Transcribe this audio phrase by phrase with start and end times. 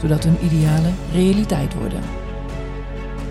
[0.00, 2.00] zodat hun idealen realiteit worden.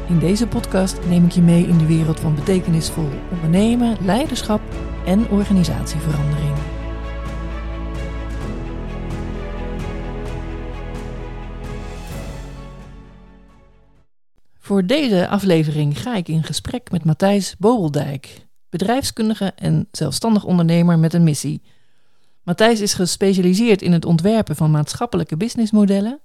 [0.07, 4.61] In deze podcast neem ik je mee in de wereld van betekenisvol ondernemen, leiderschap
[5.05, 6.55] en organisatieverandering.
[14.59, 21.13] Voor deze aflevering ga ik in gesprek met Matthijs Bobeldijk, bedrijfskundige en zelfstandig ondernemer met
[21.13, 21.61] een missie.
[22.43, 26.19] Matthijs is gespecialiseerd in het ontwerpen van maatschappelijke businessmodellen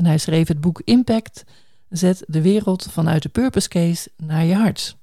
[0.00, 1.44] en hij schreef het boek Impact,
[1.88, 4.96] Zet de wereld vanuit de purpose case naar je hart.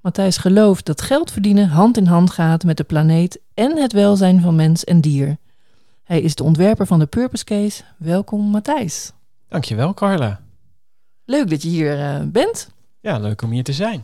[0.00, 4.40] Matthijs gelooft dat geld verdienen hand in hand gaat met de planeet en het welzijn
[4.40, 5.36] van mens en dier.
[6.02, 7.82] Hij is de ontwerper van de Purpose Case.
[7.96, 9.12] Welkom Matthijs.
[9.48, 10.40] Dankjewel Carla.
[11.24, 12.70] Leuk dat je hier uh, bent.
[13.00, 14.02] Ja, leuk om hier te zijn.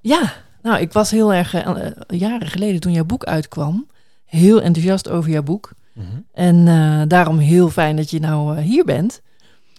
[0.00, 3.86] Ja, nou ik was heel erg uh, jaren geleden toen jouw boek uitkwam,
[4.24, 5.72] heel enthousiast over jouw boek.
[5.96, 6.26] Mm -hmm.
[6.32, 9.22] En uh, daarom heel fijn dat je nou hier bent.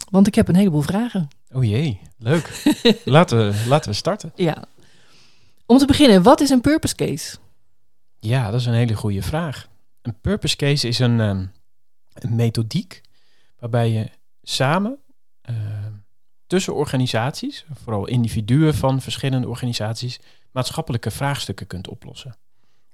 [0.09, 1.27] Want ik heb een heleboel vragen.
[1.51, 2.63] Oh jee, leuk.
[3.05, 4.31] laten, we, laten we starten.
[4.35, 4.65] Ja.
[5.65, 7.37] Om te beginnen, wat is een purpose case?
[8.19, 9.67] Ja, dat is een hele goede vraag.
[10.01, 11.51] Een purpose case is een, um,
[12.13, 13.01] een methodiek
[13.59, 14.09] waarbij je
[14.41, 14.97] samen
[15.49, 15.55] uh,
[16.47, 20.19] tussen organisaties, vooral individuen van verschillende organisaties,
[20.51, 22.35] maatschappelijke vraagstukken kunt oplossen.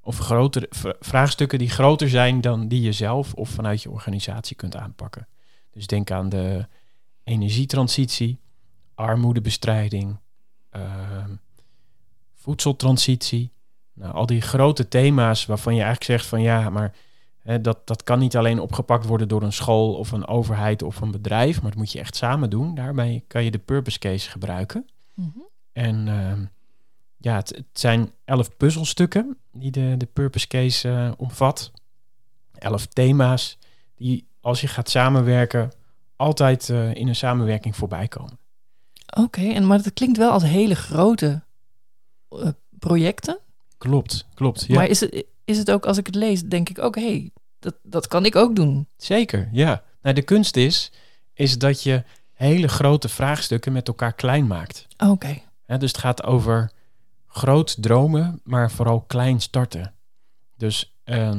[0.06, 0.68] Of grotere
[1.00, 5.28] vraagstukken die groter zijn dan die je zelf of vanuit je organisatie kunt aanpakken.
[5.72, 6.68] Dus denk aan de
[7.24, 8.40] energietransitie,
[8.96, 10.18] armoedebestrijding,
[10.76, 11.26] uh,
[12.34, 13.52] voedseltransitie.
[13.94, 16.96] Nou, al die grote thema's waarvan je eigenlijk zegt van ja, maar
[17.40, 21.02] hè, dat, dat kan niet alleen opgepakt worden door een school of een overheid of
[21.02, 22.76] een bedrijf, maar dat moet je echt samen doen.
[22.76, 24.90] Daarbij kan je de purpose case gebruiken.
[25.14, 25.48] Mm -hmm.
[25.72, 26.48] En uh,
[27.18, 31.72] ja, het, het, zijn elf puzzelstukken die de, de purpose case uh, omvat.
[32.54, 33.58] Elf thema's
[33.96, 35.72] die als je gaat samenwerken
[36.16, 38.38] altijd uh, in een samenwerking voorbij komen.
[39.08, 41.44] Oké, okay, en maar dat klinkt wel als hele grote
[42.30, 42.48] uh,
[42.80, 43.40] projecten.
[43.78, 44.66] Klopt, klopt.
[44.68, 44.76] Ja.
[44.76, 47.32] Maar is het, is het ook als ik het lees, denk ik ook, hé, hey,
[47.60, 48.88] dat, dat kan ik ook doen.
[48.98, 49.84] Zeker, ja.
[50.02, 50.92] Nou, de kunst is,
[51.34, 52.04] is dat je
[52.34, 54.88] hele grote vraagstukken met elkaar klein maakt.
[54.98, 55.12] Oké.
[55.12, 55.44] Okay.
[55.68, 56.72] Ja, dus het gaat over
[57.34, 59.94] groot dromen, maar vooral klein starten.
[60.58, 61.32] Dus uh,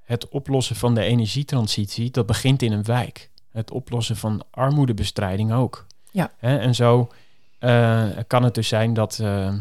[0.00, 5.86] het oplossen van de energietransitie, dat begint in een wijk het oplossen van armoedebestrijding ook.
[6.10, 6.32] Ja.
[6.38, 7.12] En zo
[7.60, 9.54] uh, kan het dus zijn dat uh,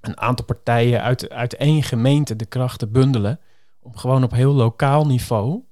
[0.00, 3.40] een aantal partijen uit, uit één gemeente de krachten bundelen
[3.80, 5.62] om gewoon op heel lokaal niveau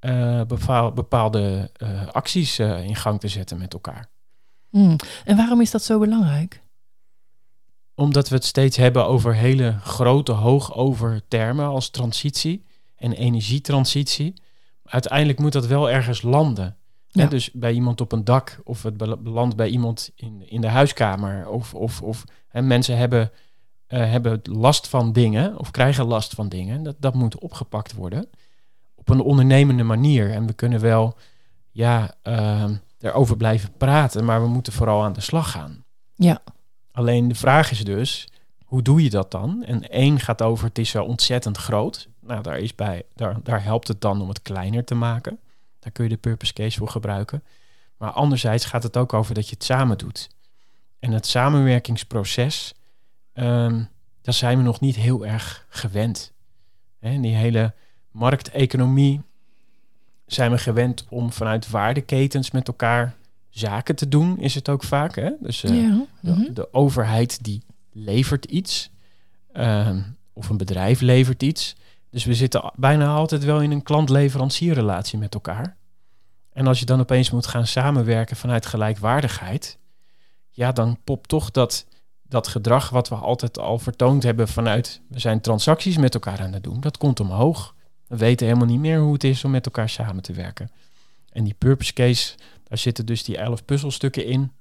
[0.00, 1.70] uh, bepaal, bepaalde
[2.12, 4.08] acties in gang te zetten met elkaar.
[4.70, 4.96] Mm.
[5.24, 6.61] En waarom is dat zo belangrijk?
[7.94, 12.64] Omdat we het steeds hebben over hele grote, hoogover termen als transitie
[12.96, 14.34] en energietransitie.
[14.84, 16.76] Uiteindelijk moet dat wel ergens landen.
[17.08, 17.26] Ja.
[17.26, 21.48] dus bij iemand op een dak of het belandt bij iemand in, in de huiskamer.
[21.48, 23.30] Of, of, of hè, mensen hebben,
[23.88, 26.82] uh, hebben last van dingen of krijgen last van dingen.
[26.82, 28.28] Dat, dat moet opgepakt worden
[29.02, 30.30] op een ondernemende manier.
[30.30, 31.16] En we kunnen wel
[31.70, 32.64] ja, uh,
[32.98, 35.84] erover blijven praten, maar we moeten vooral aan de slag gaan.
[36.14, 36.42] Ja.
[36.92, 38.28] Alleen de vraag is dus,
[38.64, 39.64] hoe doe je dat dan?
[39.64, 42.08] En één gaat over, het is zo ontzettend groot.
[42.20, 45.38] Nou, daar, is bij, daar, daar helpt het dan om het kleiner te maken.
[45.78, 47.42] Daar kun je de purpose case voor gebruiken.
[47.96, 50.28] Maar anderzijds gaat het ook over dat je het samen doet.
[50.98, 52.74] En het samenwerkingsproces,
[53.34, 53.88] um,
[54.20, 56.32] daar zijn we nog niet heel erg gewend.
[57.00, 57.74] In die hele
[58.10, 59.20] markteconomie
[60.26, 63.14] zijn we gewend om vanuit waardeketens met elkaar
[63.52, 65.14] zaken te doen, is het ook vaak.
[65.14, 65.30] Hè?
[65.40, 66.04] Dus uh, ja.
[66.20, 67.62] de, de, overheid die
[67.92, 68.90] levert iets,
[69.54, 69.96] uh,
[70.32, 71.76] of een bedrijf levert iets.
[72.10, 75.76] Dus we zitten bijna altijd wel in een klant-leverancierrelatie met elkaar.
[76.52, 79.78] En als je dan opeens moet gaan samenwerken vanuit gelijkwaardigheid,
[80.50, 81.86] ja, dan popt toch dat,
[82.22, 86.52] dat gedrag wat we altijd al vertoond hebben vanuit we zijn transacties met elkaar aan
[86.52, 87.74] het doen, dat komt omhoog.
[88.06, 90.70] We weten helemaal niet meer hoe het is om met elkaar samen te werken.
[91.32, 92.34] En die purpose case,
[92.72, 94.52] daar zitten dus die elf puzzelstukken in.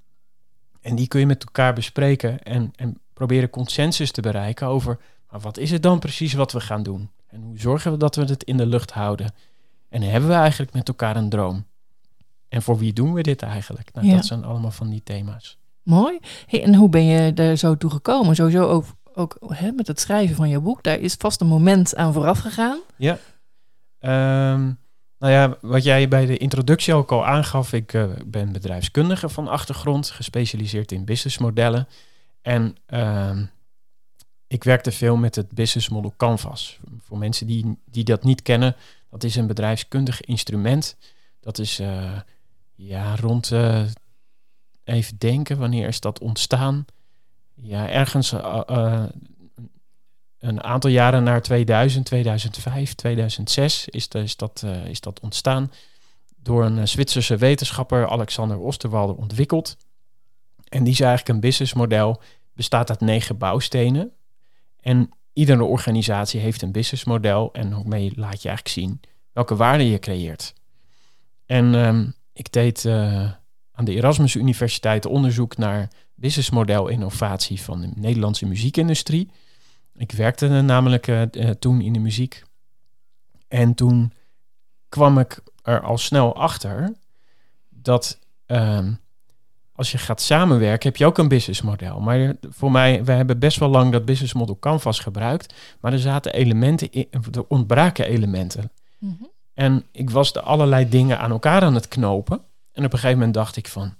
[0.81, 4.99] En die kun je met elkaar bespreken en, en proberen consensus te bereiken over
[5.31, 7.09] maar wat is het dan precies wat we gaan doen?
[7.27, 9.33] En hoe zorgen we dat we het in de lucht houden?
[9.89, 11.65] En hebben we eigenlijk met elkaar een droom?
[12.49, 13.93] En voor wie doen we dit eigenlijk?
[13.93, 14.15] Nou, Ja.
[14.15, 15.57] Dat zijn allemaal van die thema's.
[15.83, 16.19] Mooi.
[16.45, 18.35] Hey, en hoe ben je er zo toe gekomen?
[18.35, 20.83] Sowieso ook, ook hè, met het schrijven van je boek.
[20.83, 22.79] Daar is vast een moment aan vooraf gegaan.
[23.99, 24.71] Ehm,
[25.21, 29.47] nou ja, wat jij bij de introductie ook al aangaf, ik eh, ben bedrijfskundige van
[29.47, 31.87] achtergrond, gespecialiseerd in businessmodellen.
[32.41, 33.45] En ehm,
[34.47, 36.79] ik werkte veel met het business model Canvas.
[36.99, 38.75] Voor mensen die, die dat niet kennen,
[39.09, 40.97] dat is een bedrijfskundig instrument.
[41.39, 42.19] Dat is eh,
[42.75, 43.83] ja, rond, eh,
[44.83, 46.85] even denken, wanneer is dat ontstaan?
[47.53, 48.33] Ja, ergens
[50.41, 55.71] een aantal jaren naar 2000, 2005, 2006 is, dat, eh, is dat ontstaan.
[56.37, 59.77] Door een eh, Zwitserse wetenschapper, Alexander Osterwalder, ontwikkeld.
[60.69, 62.21] En die is eigenlijk een businessmodel,
[62.53, 64.11] bestaat uit negen bouwstenen.
[64.79, 69.01] En iedere organisatie heeft een businessmodel en daarmee laat je eigenlijk zien
[69.33, 70.53] welke waarde je creëert.
[71.45, 73.31] En ehm, ik deed eh,
[73.71, 79.29] aan de Erasmus Universiteit onderzoek naar businessmodel innovatie van de Nederlandse muziekindustrie.
[79.95, 82.43] Ik werkte namelijk eh, eh, toen in de muziek.
[83.47, 84.13] En toen
[84.89, 86.93] kwam ik er al snel achter
[87.69, 88.93] dat ehm,
[89.81, 91.99] als je gaat samenwerken, heb je ook een businessmodel.
[91.99, 95.53] Maar voor mij, we hebben best wel lang dat businessmodel Canvas gebruikt.
[95.79, 98.71] Maar er zaten elementen in, er ontbraken elementen.
[99.53, 102.41] En ik was de allerlei dingen aan elkaar aan het knopen.
[102.71, 103.93] En op een gegeven moment dacht ik van,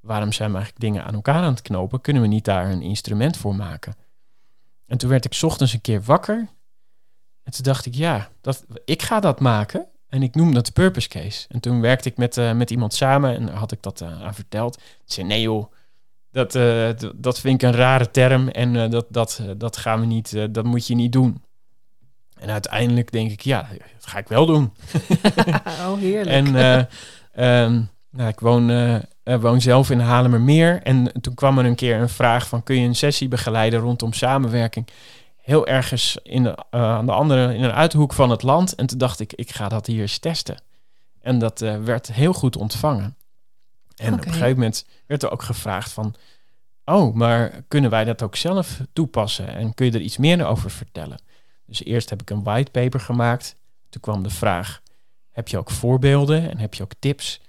[0.00, 2.00] waarom zijn we eigenlijk dingen aan elkaar aan het knopen?
[2.00, 3.94] Kunnen we niet daar een instrument voor maken?
[4.90, 6.48] En toen werd ik 's ochtends een keer wakker.
[7.42, 9.86] En toen dacht ik, ja, dat, ik ga dat maken.
[10.08, 11.46] En ik noem dat de purpose case.
[11.48, 14.34] En toen werkte ik met, eh, met iemand samen en had ik dat eh, aan
[14.34, 14.76] verteld.
[14.76, 15.72] Ik zei, nee joh,
[16.30, 18.48] dat, eh, dat vind ik een rare term.
[18.48, 21.42] En dat, dat, dat gaan we niet, dat moet je niet doen.
[22.40, 24.72] En uiteindelijk denk ik, ja, dat ga ik wel doen.
[25.86, 26.28] oh, heerlijk.
[26.28, 30.82] En eh, ehm, nou, ik woon, eh, eh, woon zelf in Halemermeer.
[30.82, 32.62] En toen kwam er een keer een vraag van...
[32.62, 34.88] kun je een sessie begeleiden rondom samenwerking?
[35.36, 38.74] Heel ergens in de, eh, aan de andere, in een uithoek van het land.
[38.74, 40.62] En toen dacht ik, ik ga dat hier eens testen.
[41.20, 43.16] En dat werd heel goed ontvangen.
[43.96, 46.14] En op een gegeven moment werd er ook gevraagd van...
[46.84, 49.48] oh, maar kunnen wij dat ook zelf toepassen?
[49.48, 51.20] En kun je er iets meer over vertellen?
[51.66, 53.56] Dus eerst heb ik een whitepaper gemaakt.
[53.88, 54.80] Toen kwam de vraag
[55.30, 57.40] heb je ook voorbeelden en heb je ook tips?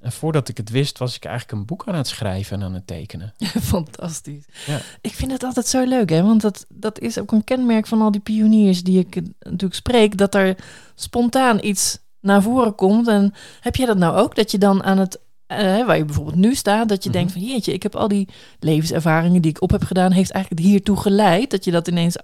[0.00, 2.74] En voordat ik het wist, was ik eigenlijk een boek aan het schrijven en aan
[2.74, 3.34] het tekenen.
[3.62, 4.44] Fantastisch.
[4.66, 4.80] Ja.
[5.00, 6.22] Ik vind het altijd zo leuk, hè?
[6.22, 9.74] Want dat, dat is ook een kenmerk van al die pioniers die ik eh, natuurlijk
[9.74, 10.56] spreek, dat er
[10.94, 13.08] spontaan iets naar voren komt.
[13.08, 14.34] En heb jij dat nou ook?
[14.36, 17.18] Dat je dan aan het, eh, waar je bijvoorbeeld nu staat, dat je Mhm.
[17.18, 18.28] denkt van jeetje, ik heb al die
[18.58, 21.50] levenservaringen die ik op heb gedaan, heeft eigenlijk hiertoe geleid.
[21.50, 22.16] Dat je dat ineens,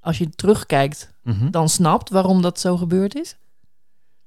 [0.00, 1.10] als je terugkijkt,
[1.50, 3.36] dan snapt waarom dat zo gebeurd is.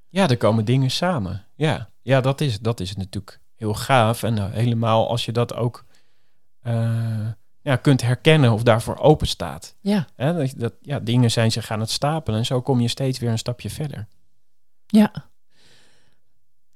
[0.10, 1.46] Ja, er komen dingen samen.
[1.56, 4.24] Ja, ja dat, is, dat is natuurlijk heel gaaf.
[4.24, 5.86] En eh, helemaal als je dat ook
[6.62, 7.28] eh,
[7.62, 9.76] ja, kunt herkennen of daarvoor open staat.
[9.82, 12.88] Ja, Hè, dat, dat, ja, dingen zijn zich aan het stapelen en zo kom je
[12.88, 14.08] steeds weer een stapje verder.
[14.88, 15.12] ja.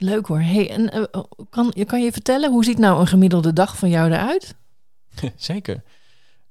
[0.02, 0.40] Leuk hoor.
[0.40, 4.12] Hey, en eh, kan, kan je vertellen, hoe ziet nou een gemiddelde dag van jou
[4.12, 4.56] eruit?
[5.36, 5.84] Zeker.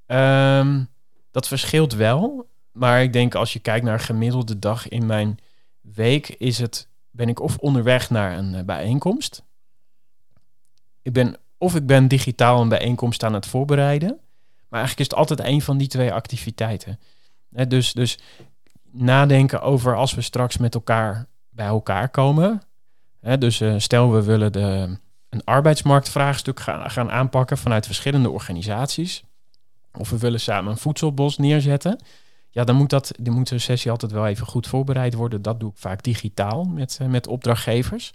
[0.07, 0.85] Ehm,
[1.31, 2.49] dat verschilt wel.
[2.73, 5.39] Maar ik denk als je kijkt naar een gemiddelde dag in mijn
[5.81, 6.88] week, is het,
[7.19, 9.43] ben ik of onderweg naar een eh, bijeenkomst.
[11.03, 14.21] Ik ben, of ik ben digitaal een bijeenkomst aan het voorbereiden.
[14.69, 16.99] Maar eigenlijk is het altijd een van die twee activiteiten.
[17.49, 18.19] Dus, dus
[18.91, 22.63] nadenken over als we straks met elkaar bij elkaar komen.
[23.39, 24.99] Dus eh, stel we willen de,
[25.29, 29.23] een arbeidsmarktvraagstuk gaan, gaan aanpakken vanuit verschillende organisaties.
[29.93, 31.99] Of we willen samen een voedselbos neerzetten.
[32.59, 35.43] Ja, dan moet, dat, dan moet de sessie altijd wel even goed voorbereid worden.
[35.43, 38.13] Dat doe ik vaak digitaal met, eh, met opdrachtgevers.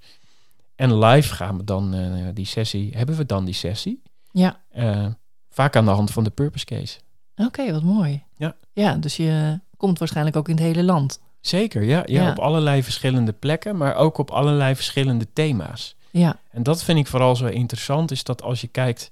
[0.75, 4.01] En live gaan we dan eh, die sessie, hebben we dan die sessie.
[4.31, 4.59] Ja.
[4.69, 5.05] Eh,
[5.49, 6.99] vaak aan de hand van de purpose case.
[7.35, 8.23] Oké, wat mooi.
[8.37, 8.55] Ja.
[8.73, 11.19] Ja, dus je komt waarschijnlijk ook in het hele land.
[11.41, 12.29] Zeker, ja, ja, Ja.
[12.29, 15.95] Op allerlei verschillende plekken, maar ook op allerlei verschillende thema's.
[16.11, 19.09] Ja, En dat vind ik vooral zo interessant, is dat als je kijkt,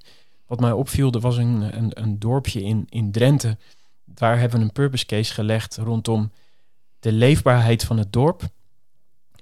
[0.47, 3.57] wat mij opviel, er was een, een, een dorpje in, in Drenthe.
[4.13, 6.31] Daar hebben we een purpose case gelegd rondom
[6.99, 8.43] de leefbaarheid van het dorp.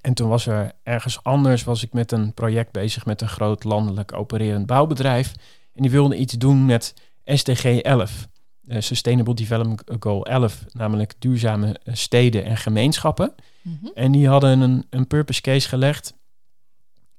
[0.02, 3.64] En toen was er ergens anders, was ik met een project bezig met een groot
[3.64, 5.34] landelijk opererend bouwbedrijf.
[5.74, 6.94] En die wilde iets doen met
[7.26, 8.28] SDG 11,
[8.68, 13.36] eh, Sustainable Development Goal 11, namelijk duurzame eh, steden en gemeenschappen.
[13.62, 13.86] Mhm.
[13.94, 16.14] En die hadden een, een purpose case gelegd.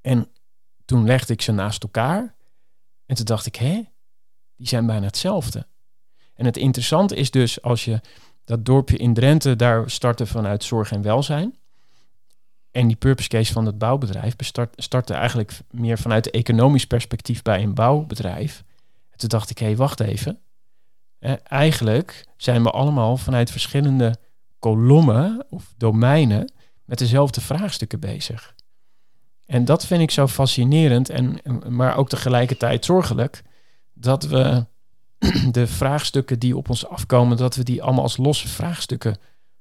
[0.01, 0.29] En
[0.85, 2.35] toen legde ik ze naast elkaar.
[3.07, 3.89] En toen dacht ik, hé,
[4.57, 5.67] die zijn bijna hetzelfde.
[6.41, 8.01] En het interessante is dus, als je
[8.45, 11.57] dat dorpje in Drenthe, daar starten vanuit zorg en welzijn.
[12.71, 17.63] En die purpose case van het bouwbedrijf bestart, startte eigenlijk meer vanuit economisch perspectief bij
[17.63, 18.65] een bouwbedrijf.
[19.11, 20.39] En toen dacht ik, hé, hey, wacht even.
[21.19, 24.17] Eh, eigenlijk zijn we allemaal vanuit verschillende
[24.59, 26.53] kolommen of domeinen
[26.85, 28.55] met dezelfde vraagstukken bezig.
[29.47, 33.43] En dat vind ik zo fascinerend, en, maar ook tegelijkertijd zorgelijk,
[33.93, 34.69] dat we
[35.51, 39.17] de vraagstukken die op ons afkomen, dat we die allemaal als losse vraagstukken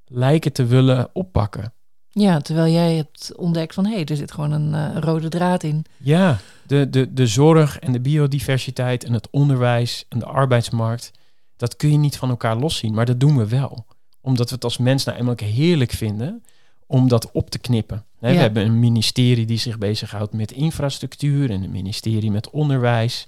[0.06, 1.74] lijken te willen oppakken.
[2.12, 5.64] Ja, terwijl jij hebt ontdekt van hé, hey, er zit gewoon een uh, rode draad
[5.64, 5.86] in.
[5.98, 6.38] Ja,
[6.68, 11.12] de, de, de zorg en de biodiversiteit en het onderwijs en de arbeidsmarkt,
[11.56, 13.86] dat kun je niet van elkaar loszien, maar dat doen we wel.
[14.22, 16.44] Omdat we het als mens nou eenmaal heerlijk vinden
[16.86, 18.06] om dat op te knippen.
[18.20, 23.28] We hebben een ministerie die zich bezighoudt met infrastructuur en een ministerie met onderwijs.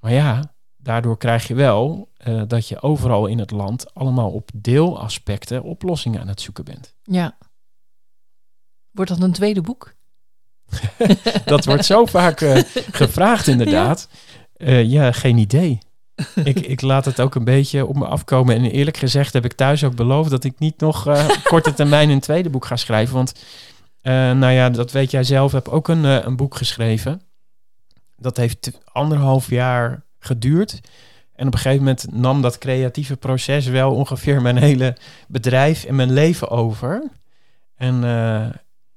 [0.00, 4.50] Maar ja, daardoor krijg je wel uh, dat je overal in het land allemaal op
[4.54, 6.94] deelaspecten oplossingen aan het zoeken bent.
[7.02, 7.36] Ja.
[8.90, 9.94] Wordt dat een tweede boek?
[11.44, 12.58] dat wordt zo vaak uh,
[12.90, 14.08] gevraagd, inderdaad.
[14.54, 15.78] Ja, uh, ja geen idee.
[16.44, 18.56] ik, ik laat het ook een beetje op me afkomen.
[18.56, 21.08] En eerlijk gezegd heb ik thuis ook beloofd dat ik niet nog
[21.44, 23.14] korte termijn een tweede boek ga schrijven.
[23.14, 23.34] Want,
[24.02, 27.22] nou ja, dat weet jij zelf, heb ook een, een boek geschreven.
[28.16, 30.80] Dat heeft anderhalf jaar geduurd.
[31.34, 34.96] En op een gegeven moment nam dat creatieve proces wel ongeveer mijn hele
[35.28, 37.10] bedrijf en mijn leven over.
[37.76, 38.46] En uh,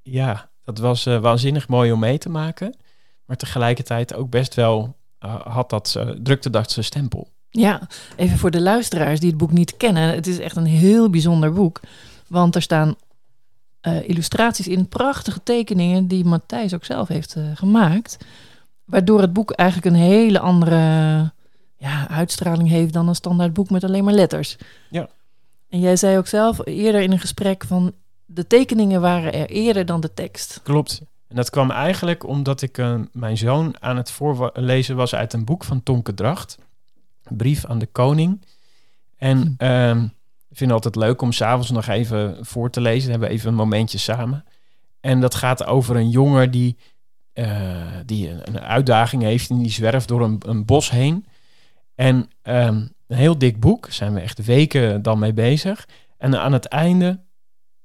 [0.02, 2.76] ja, dat was uh, waanzinnig mooi om mee te maken.
[3.24, 7.28] Maar tegelijkertijd ook best wel uh, had dat, drukte dat zijn stempel.
[7.50, 10.14] Ja, even voor de luisteraars die het boek niet kennen.
[10.14, 11.80] Het is echt een heel bijzonder boek.
[12.26, 12.94] Want er staan
[14.02, 18.16] illustraties in, prachtige tekeningen die Matthijs ook zelf heeft gemaakt.
[18.86, 20.76] Waardoor het boek eigenlijk een hele andere
[21.76, 24.56] ja, uitstraling heeft dan een standaard boek met alleen maar letters.
[24.90, 25.08] Ja.
[25.68, 27.92] En jij zei ook zelf eerder in een gesprek van
[28.24, 30.60] de tekeningen waren er eerder dan de tekst.
[30.62, 31.02] Klopt.
[31.28, 35.44] En dat kwam eigenlijk omdat ik uh, mijn zoon aan het voorlezen was uit een
[35.44, 36.58] boek van Tonke Dracht.
[37.24, 38.44] Een brief aan de koning.
[39.16, 39.64] En hm.
[39.64, 40.02] uh,
[40.48, 43.02] ik vind het altijd leuk om s'avonds nog even voor te lezen.
[43.02, 44.44] Dan hebben we even een momentje samen.
[45.00, 46.76] En dat gaat over een jongen die,
[48.06, 51.26] die een, een, uitdaging heeft en die zwerft door een, een bos heen.
[51.94, 55.88] En um, een heel dik boek, zijn we echt weken dan mee bezig.
[56.18, 57.20] En aan het einde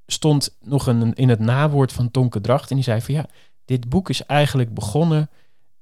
[0.06, 2.70] stond nog een, in het nawoord van Tonke Dracht.
[2.70, 3.26] En die zei van ja,
[3.66, 5.30] dit boek is eigenlijk begonnen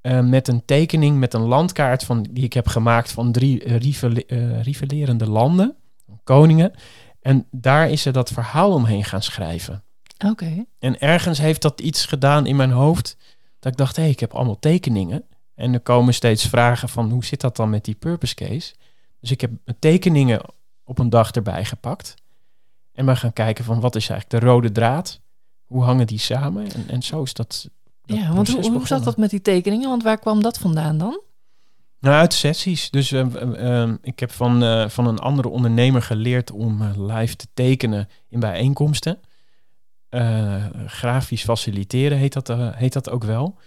[0.02, 4.62] uh, met een tekening, met een landkaart van, die ik heb gemaakt van drie uh,
[4.62, 5.76] rivalerende landen,
[6.24, 6.72] koningen.
[7.20, 9.82] En daar is ze dat verhaal omheen gaan schrijven.
[10.26, 10.64] Oké.
[10.78, 13.16] En ergens heeft dat iets gedaan in mijn hoofd,
[13.60, 15.24] dat ik dacht, hé, hey, ik heb allemaal tekeningen.
[15.54, 18.74] En er komen steeds vragen van hoe zit dat dan met die purpose case?
[19.20, 20.40] Dus ik heb tekeningen
[20.84, 22.14] op een dag erbij gepakt.
[22.92, 25.20] En we gaan kijken van wat is eigenlijk de rode draad?
[25.64, 26.72] Hoe hangen die samen?
[26.72, 27.68] En, en zo is dat.
[28.04, 29.88] dat ja, want hoe, hoe zat dat met die tekeningen?
[29.88, 31.20] Want waar kwam dat vandaan dan?
[32.00, 32.90] Nou, uit sessies.
[32.90, 37.46] Dus uh, uh, ik heb van, uh, van een andere ondernemer geleerd om live te
[37.54, 39.20] tekenen in bijeenkomsten.
[40.86, 43.58] Grafisch faciliteren heet dat, heet dat ook wel.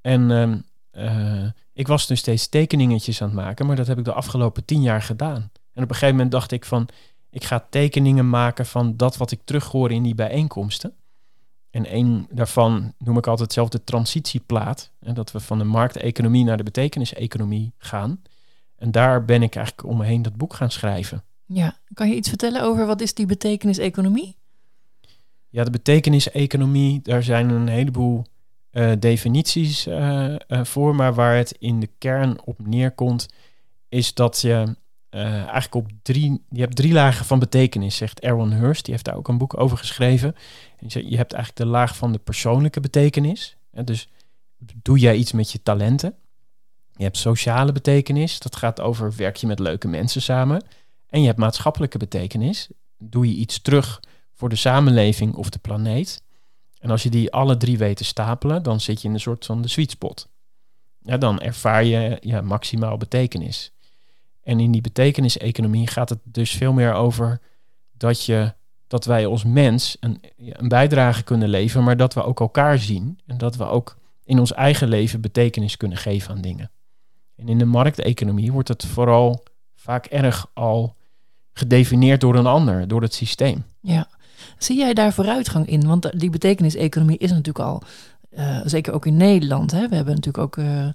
[0.00, 0.58] En ehm,
[0.96, 4.64] uh, ik was dus steeds tekeningetjes aan het maken, maar dat heb ik de afgelopen
[4.64, 5.50] tien jaar gedaan.
[5.72, 6.88] En op een gegeven moment dacht ik van,
[7.30, 10.94] ik ga tekeningen maken van dat wat ik terughoor in die bijeenkomsten.
[11.70, 14.90] En een daarvan noem ik altijd zelf de transitieplaat.
[15.00, 18.22] En dat we van de markteconomie naar de betekeniseconomie gaan.
[18.76, 21.24] En daar ben ik eigenlijk om me heen dat boek gaan schrijven.
[21.46, 24.36] Ja, kan je iets vertellen over wat is die betekeniseconomie?
[25.56, 28.24] Ja, de betekeniseconomie, daar zijn een heleboel
[28.72, 33.28] uh, definities uh, voor, maar waar het in de kern op neerkomt,
[33.88, 34.76] is dat je
[35.10, 39.16] eigenlijk op drie, je hebt drie lagen van betekenis, zegt Erwin Hurst, die heeft daar
[39.16, 40.34] ook een boek over geschreven.
[40.78, 44.08] En je hebt eigenlijk de laag van de persoonlijke betekenis, dus
[44.82, 46.14] doe jij iets met je talenten.
[46.92, 50.64] Je hebt sociale betekenis, dat gaat over werk je met leuke mensen samen.
[51.08, 54.00] En je hebt maatschappelijke betekenis, doe je iets terug
[54.36, 56.22] voor de samenleving of de planeet.
[56.78, 59.46] En als je die alle drie weet te stapelen, dan zit je in een soort
[59.46, 60.28] van de sweet spot.
[61.02, 63.72] Ja, dan ervaar je ja, maximaal betekenis.
[64.42, 67.40] En in die betekeniseconomie gaat het dus veel meer over
[67.92, 68.52] dat, je,
[68.86, 73.18] dat wij als mens een, een bijdrage kunnen leveren, maar dat we ook elkaar zien.
[73.26, 76.70] En dat we ook in ons eigen leven betekenis kunnen geven aan dingen.
[77.36, 79.42] En in de markteconomie wordt het vooral
[79.74, 80.96] vaak erg al
[81.52, 83.64] gedefinieerd door een ander, door het systeem.
[83.80, 84.08] Ja,
[84.58, 85.86] Zie jij daar vooruitgang in?
[85.86, 87.82] Want die betekeniseconomie is natuurlijk al,
[88.38, 89.70] uh, zeker ook in Nederland.
[89.70, 89.88] Hè?
[89.88, 90.86] We hebben natuurlijk ook uh,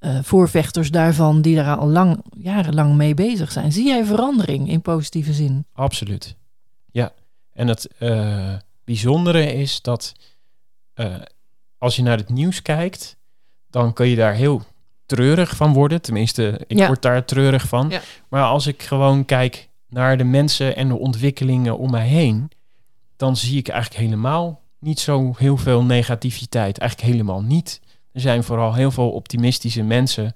[0.00, 3.72] uh, voorvechters daarvan die daar al lang, jarenlang mee bezig zijn.
[3.72, 5.64] Zie jij verandering in positieve zin?
[5.72, 6.36] Absoluut.
[6.90, 7.12] Ja.
[7.52, 7.88] En het,
[8.88, 10.14] bijzondere is dat
[10.94, 11.14] eh,
[11.78, 13.16] als je naar het nieuws kijkt,
[13.70, 14.62] dan kun je daar heel
[15.06, 16.02] treurig van worden.
[16.02, 16.86] Tenminste, ik Ja.
[16.86, 17.88] word daar treurig van.
[17.90, 18.00] Ja.
[18.28, 22.50] Maar als ik gewoon kijk naar de mensen en de ontwikkelingen om mij heen,
[23.18, 26.78] dan zie ik eigenlijk helemaal niet zo heel veel negativiteit.
[26.78, 27.80] Eigenlijk helemaal niet.
[28.12, 30.32] Er zijn vooral heel veel optimistische mensen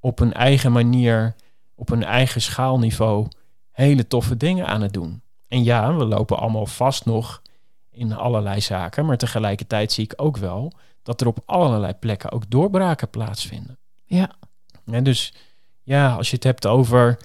[0.00, 1.34] op hun eigen manier,
[1.74, 3.28] op hun eigen schaalniveau,
[3.70, 5.22] hele toffe dingen aan het doen.
[5.48, 7.42] En ja, we lopen allemaal vast nog
[7.90, 10.72] in allerlei zaken, maar tegelijkertijd zie ik ook wel
[11.02, 13.78] dat er op allerlei plekken ook doorbraken plaatsvinden.
[14.04, 14.30] Ja.
[14.84, 15.34] En dus
[15.82, 17.18] ja, als je het hebt over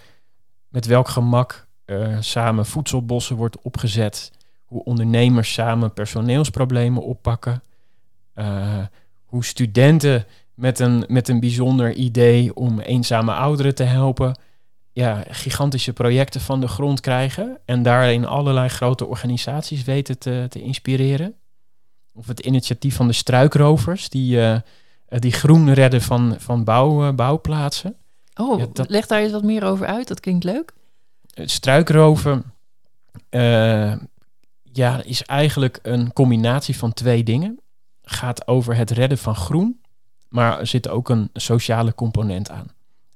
[0.68, 4.32] met welk gemak er samen voedselbossen wordt opgezet,
[4.66, 7.64] hoe ondernemers samen personeelsproblemen oppakken,
[8.34, 8.86] eh,
[9.26, 14.40] hoe studenten met een, met een bijzonder idee om eenzame ouderen te helpen,
[14.92, 20.62] ja, gigantische projecten van de grond krijgen en daarin allerlei grote organisaties weten te, te
[20.62, 21.34] inspireren.
[22.14, 24.60] Of het initiatief van de struikrovers, die, eh,
[25.08, 27.96] die groen redden van, van bouw, eh, bouwplaatsen.
[28.36, 30.08] Oh, Ja, dat- leg daar eens wat meer over uit.
[30.08, 30.74] Dat klinkt leuk.
[31.34, 32.44] Struikroven
[34.76, 37.60] ja, is eigenlijk een combinatie van twee dingen.
[38.04, 39.82] Gaat over het redden van groen,
[40.30, 42.68] maar er zit ook een sociale component aan.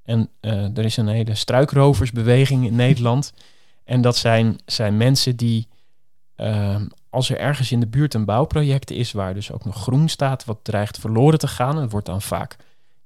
[0.03, 3.33] En eh, er is een hele struikroversbeweging in Nederland.
[3.83, 5.67] En dat zijn, zijn mensen die,
[6.35, 10.07] ehm, als er ergens in de buurt een bouwproject is waar dus ook nog groen
[10.07, 12.55] staat, wat dreigt verloren te gaan, het wordt dan vaak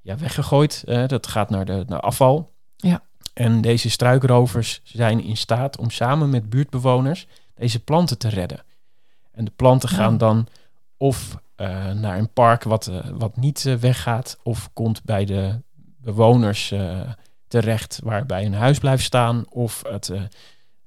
[0.02, 0.84] ja, weggegooid.
[0.86, 2.52] eh, dat gaat naar, de, naar afval.
[2.76, 3.02] Ja.
[3.34, 8.64] En deze struikrovers zijn in staat om samen met buurtbewoners deze planten te redden.
[9.32, 9.96] En de planten Ja.
[9.96, 10.48] gaan dan
[10.98, 15.62] of eh, naar een park wat, eh, wat niet eh, weggaat, of komt bij de
[16.02, 16.74] bewoners
[17.48, 20.12] terecht waarbij een huis blijft staan, of het,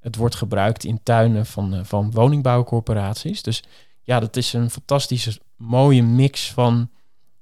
[0.01, 3.43] het wordt gebruikt in tuinen van, van woningbouwcorporaties.
[3.43, 3.63] Dus
[4.03, 6.91] ja, dat is een fantastische mooie mix van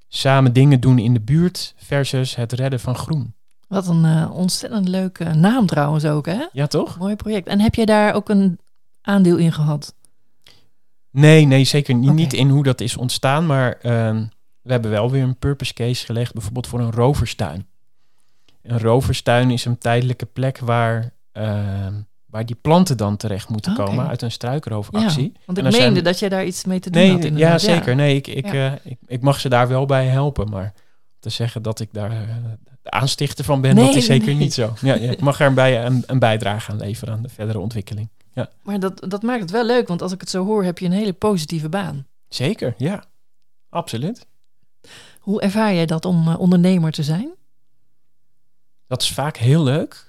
[0.09, 3.35] samen dingen doen in de buurt versus het redden van groen.
[3.69, 6.47] Wat een ontzettend leuke naam trouwens ook, hè?
[6.53, 6.99] Ja, toch?
[6.99, 7.47] Mooi project.
[7.47, 8.59] En heb jij daar ook een
[9.05, 9.95] aandeel in gehad?
[11.11, 13.47] Nee, nee, zeker niet, niet in hoe dat is ontstaan.
[13.47, 14.25] Maar ehm,
[14.63, 17.67] we hebben wel weer een purpose case gelegd, bijvoorbeeld voor een roverstuin.
[18.63, 21.93] Een roverstuin is een tijdelijke plek waar, ehm,
[22.27, 23.85] waar die planten dan terecht moeten Oké.
[23.85, 25.23] komen uit een struikroofactie.
[25.35, 27.23] Ja, want ik er meende zijn- dat jij daar iets mee te doen Nee, had.
[27.23, 27.61] ja, inderdaad.
[27.61, 27.95] zeker.
[27.95, 28.73] Nee, ik, ik, Ja.
[28.73, 30.51] eh, ik, ik mag ze daar wel bij helpen.
[30.51, 30.73] Maar
[31.19, 32.19] te zeggen dat ik daar eh,
[32.83, 34.37] de aanstichter van ben, Nee, dat is zeker nee.
[34.37, 34.73] niet zo.
[34.81, 38.09] Ja, ja, ik mag erbij een, een bijdrage aan leveren aan de verdere ontwikkeling.
[38.63, 40.87] Maar dat, dat maakt het wel leuk, want als ik het zo hoor, heb je
[40.87, 42.07] een hele positieve baan.
[42.29, 43.05] Zeker, ja.
[43.69, 44.27] Absoluut.
[45.21, 47.35] Hoe ervaar jij dat om eh, ondernemer te zijn?
[48.87, 50.09] Dat is vaak heel leuk.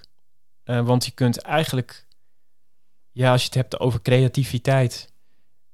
[0.64, 2.06] eh, want je kunt eigenlijk,
[3.12, 5.10] ja, als je het hebt over creativiteit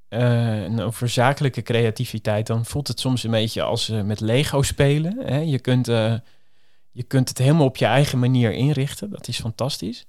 [0.07, 5.17] eh, en over zakelijke creativiteit, dan voelt het soms een beetje als met Lego spelen.
[5.19, 5.37] Hè?
[5.37, 5.85] Je, kunt,
[6.91, 9.09] je kunt het helemaal op je eigen manier inrichten.
[9.09, 10.05] Dat is fantastisch.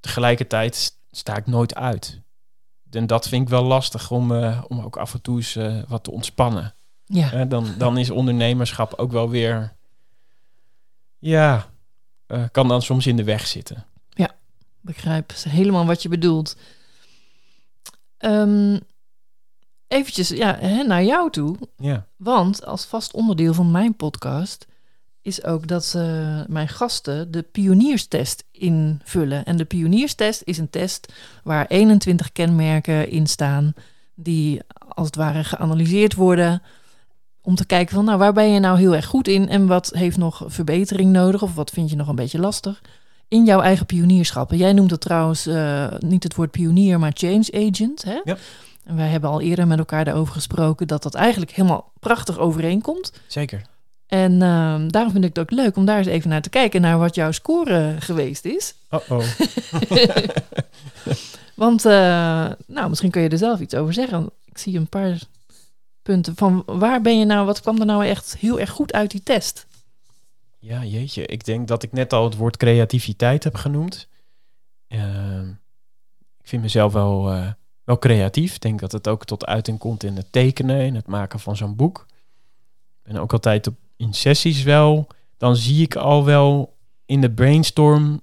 [0.00, 2.20] Tegelijkertijd sta ik nooit uit.
[2.90, 5.82] En dat vind ik wel lastig om, eh, om ook af en toe eens eh,
[5.88, 6.74] wat te ontspannen.
[7.04, 9.76] Ja, dan, dan is ondernemerschap ook wel weer.
[11.18, 11.66] Ja,
[12.26, 13.86] eh, kan dan soms in de weg zitten.
[14.80, 16.56] begrijp helemaal wat je bedoelt.
[18.18, 18.78] Ehm
[19.88, 21.56] eventjes ja, hè, naar jou toe.
[21.76, 24.66] Ja, Want als vast onderdeel van mijn podcast
[25.22, 25.94] is ook dat
[26.46, 29.44] mijn gasten de pionierstest invullen.
[29.44, 33.74] En de pionierstest is een test waar 21 kenmerken in staan
[34.14, 36.62] die als het ware geanalyseerd worden
[37.42, 39.90] om te kijken van nou waar ben je nou heel erg goed in en wat
[39.94, 42.80] heeft nog verbetering nodig of wat vind je nog een beetje lastig
[43.28, 44.50] in jouw eigen pionierschap.
[44.50, 48.04] En jij noemt het trouwens eh, niet het woord pionier, maar change agent.
[48.04, 48.20] Hè?
[48.24, 48.36] Ja.
[48.84, 53.12] En wij hebben al eerder met elkaar daarover gesproken dat dat eigenlijk helemaal prachtig overeenkomt.
[53.26, 53.62] zeker.
[54.08, 56.80] En ehm, daarom vind ik het ook leuk om daar eens even naar te kijken,
[56.80, 58.74] naar wat jouw score geweest is.
[58.90, 59.24] Oh oh.
[61.54, 64.30] Want, eh, nou, misschien kun je er zelf iets over zeggen.
[64.44, 65.18] Ik zie een paar
[66.02, 69.10] punten van waar ben je nou, wat kwam er nou echt heel erg goed uit
[69.10, 69.66] die test?
[70.58, 71.26] ja, jeetje.
[71.26, 74.08] Ik denk dat ik net al het woord creativiteit heb genoemd.
[74.88, 75.48] Ehm,
[76.40, 77.52] ik vind mezelf wel, eh,
[77.84, 78.54] wel creatief.
[78.54, 81.56] Ik denk dat het ook tot uiting komt in het tekenen, in het maken van
[81.56, 82.06] zo'n boek.
[83.02, 85.06] Ik ben ook altijd op, in sessies wel.
[85.36, 88.20] Dan zie ik al wel in de brainstorm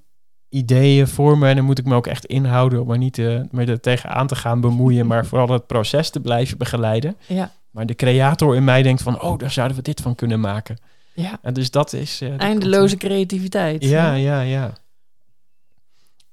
[0.49, 1.47] ideeën voor me.
[1.49, 4.27] En dan moet ik me ook echt inhouden om er niet uh, meer er tegenaan
[4.27, 7.17] te gaan bemoeien, maar vooral het proces te blijven begeleiden.
[7.27, 10.39] Ja, Maar de creator in mij denkt van, oh, daar zouden we dit van kunnen
[10.39, 10.77] maken.
[11.13, 11.39] ja.
[11.41, 12.21] En dus dat is...
[12.21, 13.83] eh, eindeloze creativiteit.
[13.83, 14.73] Ja, ja, ja.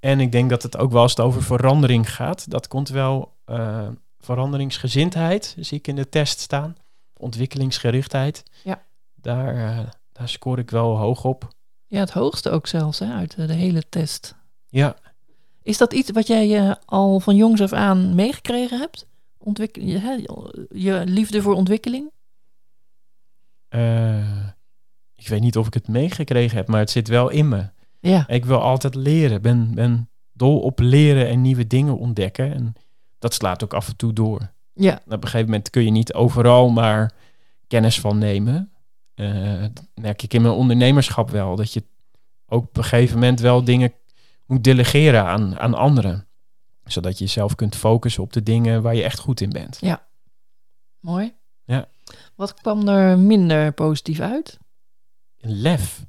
[0.00, 2.50] En ik denk dat het ook wel als het over verandering gaat.
[2.50, 3.88] Dat komt wel eh,
[4.20, 6.76] veranderingsgezindheid zie ik in de test staan.
[7.16, 8.42] Ontwikkelingsgerichtheid.
[8.64, 8.82] Ja.
[9.22, 11.48] Daar, eh, daar scoor ik wel hoog op.
[11.86, 14.34] Ja, het hoogste ook zelfs hè, uit de, de hele test.
[14.68, 14.96] Ja,
[15.62, 19.06] Is dat iets wat jij eh, al van jongs af aan meegekregen hebt?
[19.38, 20.26] Ontwik je,
[20.70, 22.10] je liefde voor ontwikkeling?
[23.68, 24.46] eh,
[25.14, 27.64] ik weet niet of ik het meegekregen heb, maar het zit wel in me.
[28.00, 29.42] Ja, Ik wil altijd leren.
[29.42, 32.52] Ben, ben dol op leren en nieuwe dingen ontdekken.
[32.54, 32.72] En
[33.18, 34.52] dat slaat ook af en toe door.
[34.74, 37.12] ja, op een gegeven moment kun je niet overal maar
[37.66, 38.72] kennis van nemen.
[39.14, 41.56] Eh, dat merk ik in mijn ondernemerschap wel.
[41.56, 41.84] Dat je
[42.46, 43.92] ook op een gegeven moment wel dingen
[44.46, 46.26] moet delegeren aan, aan anderen.
[46.84, 49.78] Zodat je jezelf kunt focussen op de dingen waar je echt goed in bent.
[51.00, 51.34] mooi.
[51.64, 51.88] Ja.
[52.34, 54.58] Wat kwam er minder positief uit?
[55.38, 56.04] Lef.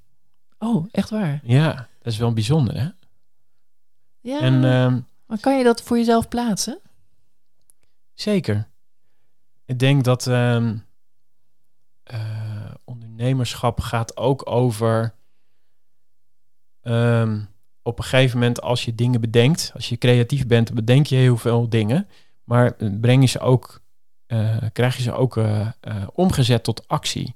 [0.57, 1.39] Oh, echt waar?
[1.43, 2.87] Ja, dat is wel bijzonder hè.
[4.19, 6.79] Ja, En ehm, maar kan je dat voor jezelf plaatsen?
[8.13, 8.67] zeker.
[9.65, 10.79] Ik denk dat ehm, eh,
[13.23, 15.13] ondernemerschap gaat ook over
[16.81, 17.39] ehm,
[17.81, 21.37] op een gegeven moment als je dingen bedenkt, als je creatief bent, bedenk je heel
[21.37, 22.07] veel dingen,
[22.43, 23.81] maar eh, breng je ze ook,
[24.25, 25.67] eh, krijg je ze ook eh,
[26.13, 27.35] omgezet tot actie.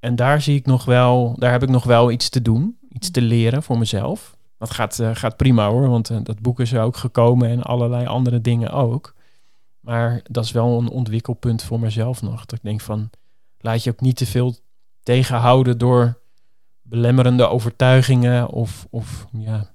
[0.00, 3.10] En daar zie ik nog wel, daar heb ik nog wel iets te doen, iets
[3.10, 4.36] te leren voor mezelf.
[4.58, 8.40] Dat gaat, gaat prima hoor, want dat boek is er ook gekomen en allerlei andere
[8.40, 9.14] dingen ook.
[9.80, 12.46] Maar dat is wel een ontwikkelpunt voor mezelf nog.
[12.46, 13.10] Dat ik denk van,
[13.58, 14.56] laat je ook niet te veel
[15.08, 16.20] tegenhouden door
[16.82, 19.74] belemmerende overtuigingen of, of ja,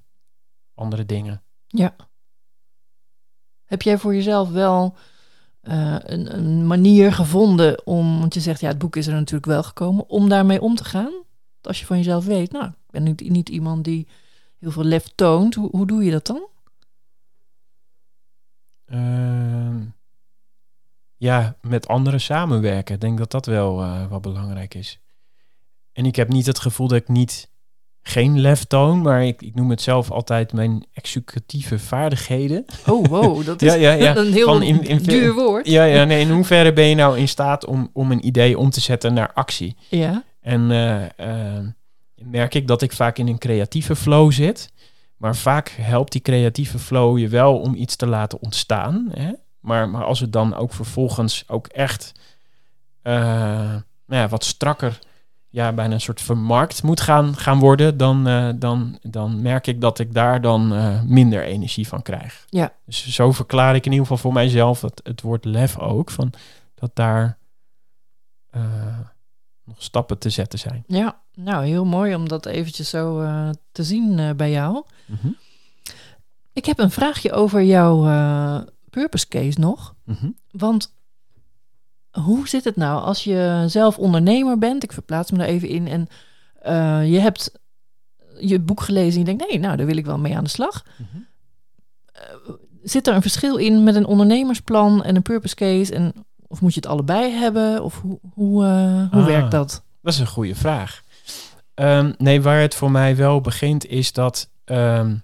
[0.74, 1.42] andere dingen.
[1.66, 1.96] Ja.
[3.64, 4.96] Heb jij voor jezelf wel
[5.60, 9.46] eh, een, een manier gevonden om, want je zegt ja, het boek is er natuurlijk
[9.46, 11.12] wel gekomen, om daarmee om te gaan?
[11.60, 14.08] Als je van jezelf weet, nou, ik ben niet, niet iemand die
[14.58, 16.46] heel veel lef toont, hoe, hoe doe je dat dan?
[18.84, 19.84] Ehm,
[21.16, 22.94] ja, met anderen samenwerken.
[22.94, 24.98] Ik denk dat dat wel eh, wat belangrijk is.
[25.94, 27.48] En ik heb niet het gevoel dat ik niet
[28.02, 32.64] geen lef toon, maar ik, ik noem het zelf altijd mijn executieve vaardigheden.
[32.86, 34.16] Oh, wow, dat is Ja, ja, ja.
[34.16, 35.66] een heel Van in- in- duur woord.
[35.66, 38.70] Ja, ja, nee, in hoeverre ben je nou in staat om, om een idee om
[38.70, 39.76] te zetten naar actie?
[39.88, 41.04] Ja, En eh,
[41.56, 41.64] eh,
[42.14, 44.72] merk ik dat ik vaak in een creatieve flow zit.
[45.16, 49.08] Maar vaak helpt die creatieve flow je wel om iets te laten ontstaan.
[49.12, 49.32] Hè?
[49.60, 52.12] Maar, maar als het dan ook vervolgens ook echt
[53.02, 53.14] eh,
[54.06, 54.98] nou ja, wat strakker,
[55.54, 59.80] ja, bijna een soort vermarkt moet gaan, gaan worden, dan, eh, dan, dan merk ik
[59.80, 62.44] dat ik daar dan eh, minder energie van krijg.
[62.48, 62.72] Ja.
[62.86, 66.32] Dus zo verklaar ik in ieder geval voor mijzelf dat het woord lef ook, van
[66.74, 67.38] dat daar
[68.50, 68.98] eh,
[69.64, 70.84] nog stappen te zetten zijn.
[70.86, 71.22] ja.
[71.34, 73.22] Nou, heel mooi om dat eventjes zo
[73.72, 74.84] te zien bij jou.
[75.06, 75.28] Mhm.
[76.52, 78.02] Ik heb een vraagje over jouw
[78.90, 79.94] purpose case nog.
[80.04, 80.30] Mhm.
[80.50, 80.94] Want
[82.22, 84.82] hoe zit het nou als je zelf ondernemer bent?
[84.82, 85.88] Ik verplaats me daar even in.
[85.88, 86.08] En
[86.62, 87.52] eh, je hebt
[88.40, 90.50] je boek gelezen en je denkt, nee, nou, daar wil ik wel mee aan de
[90.50, 90.84] slag.
[90.96, 91.22] Mhm.
[92.82, 95.94] Zit er een verschil in met een ondernemersplan en een purpose case?
[95.94, 96.12] En,
[96.48, 97.82] of moet je het allebei hebben?
[97.82, 99.26] Of hoe, hoe, eh, hoe Ah.
[99.26, 99.82] werkt dat?
[100.02, 101.02] Dat is een goede vraag.
[101.74, 105.16] Ehm, nee, waar het voor mij wel begint is dat ehm,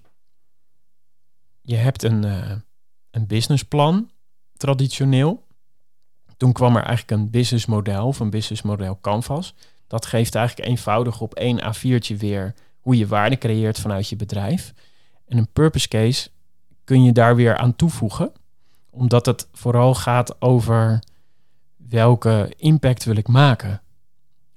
[1.62, 2.50] je hebt een, eh,
[3.10, 4.10] een businessplan,
[4.56, 5.46] traditioneel.
[6.40, 9.54] Toen kwam er eigenlijk een businessmodel of een businessmodel Canvas.
[9.86, 14.74] Dat geeft eigenlijk eenvoudig op één A4'tje weer hoe je waarde creëert vanuit je bedrijf.
[15.26, 16.30] En een purpose case
[16.84, 18.32] kun je daar weer aan toevoegen.
[18.90, 21.02] Omdat het vooral gaat over
[21.76, 23.82] welke impact wil ik maken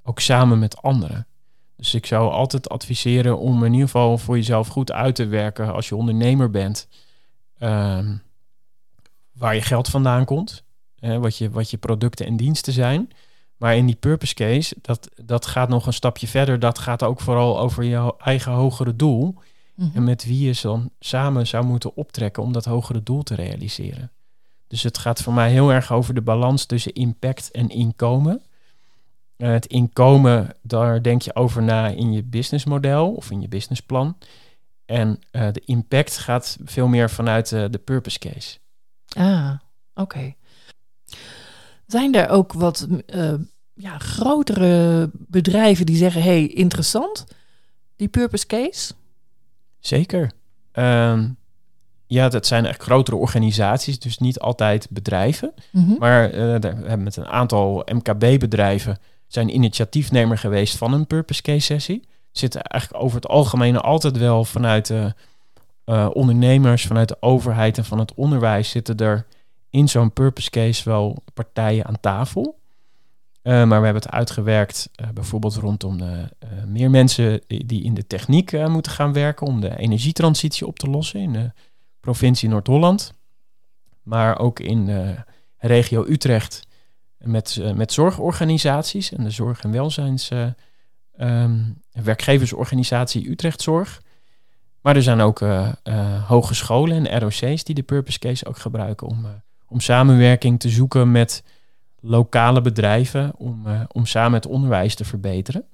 [0.03, 1.27] ook samen met anderen.
[1.75, 5.73] Dus ik zou altijd adviseren om in ieder geval voor jezelf goed uit te werken
[5.73, 6.87] als je ondernemer bent,
[7.57, 8.17] ehm,
[9.31, 10.63] waar je geld vandaan komt,
[11.19, 13.09] wat, je, wat je producten en diensten zijn.
[13.57, 16.59] Maar in die purpose case, dat, dat gaat nog een stapje verder.
[16.59, 19.35] Dat gaat ook vooral over jouw eigen hogere doel.
[19.75, 19.89] Mhm.
[19.93, 24.11] En met wie je dan samen zou moeten optrekken om dat hogere doel te realiseren.
[24.67, 28.41] Dus het gaat voor mij heel erg over de balans tussen impact en inkomen.
[29.35, 34.17] Eh, het inkomen, daar denk je over na in je businessmodel of in je businessplan.
[34.85, 38.57] En eh, de impact gaat veel meer vanuit eh, de purpose case.
[39.07, 39.53] Ah,
[39.93, 40.35] oké.
[41.93, 43.33] Zijn er ook wat eh,
[43.73, 47.25] ja, grotere bedrijven die zeggen: hey, interessant,
[47.95, 48.93] die purpose case?
[49.79, 50.31] Zeker.
[50.71, 51.29] Ehm,
[52.05, 55.53] ja, dat zijn echt grotere organisaties, dus niet altijd bedrijven.
[55.71, 55.93] Mhm.
[55.99, 61.41] Maar eh, daar- we hebben met een aantal MKB-bedrijven zijn initiatiefnemer geweest van een purpose
[61.41, 62.07] case sessie.
[62.31, 65.13] Zitten eigenlijk over het algemeen altijd wel vanuit de
[65.85, 69.25] eh, ondernemers, vanuit de overheid en van het onderwijs zitten er
[69.73, 72.59] in zo'n purpose case wel partijen aan tafel.
[73.41, 77.93] Eh, maar we hebben het uitgewerkt, eh, bijvoorbeeld rondom de, eh, meer mensen die in
[77.93, 81.51] de techniek moeten gaan werken om de energietransitie op te lossen in de
[81.99, 83.13] provincie Noord-Holland.
[84.03, 85.15] Maar ook in
[85.57, 86.67] regio Utrecht
[87.17, 90.29] met, met zorgorganisaties en de zorg- en welzijns
[91.17, 94.01] um, werkgeversorganisatie Utrecht Zorg.
[94.81, 95.39] Maar er zijn ook
[96.27, 99.25] hogescholen en ROC's die de Purpose Case ook gebruiken om,
[99.73, 101.43] om samenwerking te zoeken met
[101.99, 105.65] lokale bedrijven om, uh, om samen het onderwijs te verbeteren.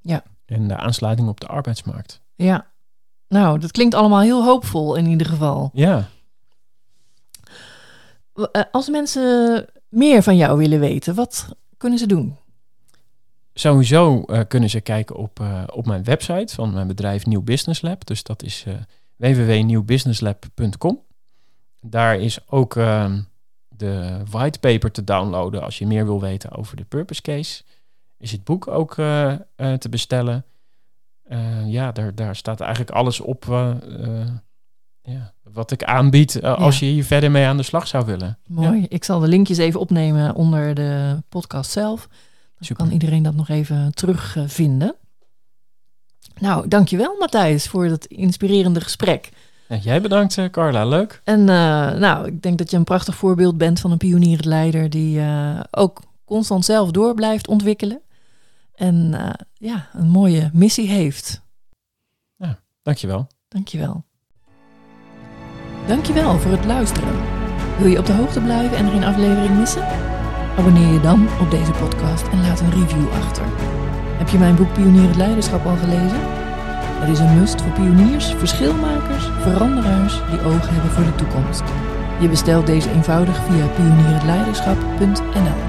[0.00, 0.22] Ja.
[0.46, 2.20] En de aansluiting op de arbeidsmarkt.
[2.34, 2.66] Ja.
[3.28, 5.70] Nou, dat klinkt allemaal heel hoopvol in ieder geval.
[5.72, 6.08] Ja.
[8.52, 12.36] Eh, als mensen meer van jou willen weten, wat kunnen ze doen?
[13.54, 17.82] Sowieso uh, kunnen ze kijken op, uh, op mijn website van mijn bedrijf Nieuw Business
[17.82, 18.06] Lab.
[18.06, 18.64] Dus dat is
[19.16, 21.06] www.nieuwbusinesslab.com.
[21.80, 23.20] Daar is ook ehm,
[23.68, 27.62] de whitepaper te downloaden als je meer wil weten over de purpose case.
[28.18, 30.44] Is het boek ook uh, uh, te bestellen?
[31.30, 33.44] Uh, ja, daar, daar staat eigenlijk alles op
[35.02, 38.38] ja, wat ik aanbied als je hier verder mee aan de slag zou willen.
[38.46, 38.86] Mooi.
[38.88, 42.08] Ik zal de linkjes even opnemen onder de podcast zelf.
[42.58, 44.94] Dan kan iedereen dat nog even terugvinden.
[46.38, 49.30] nou, dankjewel Matthijs voor dat inspirerende gesprek.
[49.68, 50.86] Ja, jij bedankt, Carla.
[50.86, 51.20] Leuk.
[51.24, 51.46] En uh,
[51.92, 56.02] nou, ik denk dat je een prachtig voorbeeld bent van een pionierleider die uh, ook
[56.24, 58.00] constant zelf door blijft ontwikkelen.
[58.74, 59.14] En
[59.54, 61.42] ja, een mooie missie heeft.
[62.36, 63.26] Ja, dankjewel.
[63.48, 64.04] Dankjewel.
[65.86, 67.14] Dankjewel voor het luisteren.
[67.78, 69.86] Wil je op de hoogte blijven en geen aflevering missen?
[70.56, 73.44] Abonneer je dan op deze podcast en laat een review achter.
[74.18, 76.47] Heb je mijn boek Pionier het Leiderschap al gelezen?
[77.00, 81.62] Het is een must voor pioniers, verschilmakers, veranderaars die oog hebben voor de toekomst.
[82.20, 85.60] Je bestelt deze eenvoudig via pionierhetleiderschap.nl.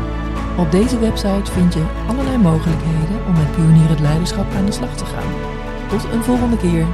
[0.58, 5.06] Op deze website vind je allerlei mogelijkheden om met Pionier Leiderschap aan de slag te
[5.06, 5.32] gaan.
[5.90, 6.86] Tot een volgende keer.